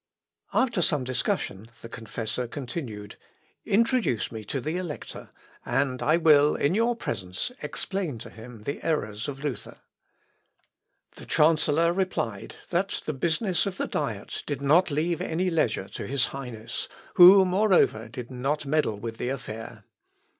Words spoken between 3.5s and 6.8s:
"Introduce me to the Elector, and I will, in